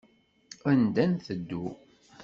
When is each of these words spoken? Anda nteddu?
Anda 0.69 1.03
nteddu? 1.11 1.63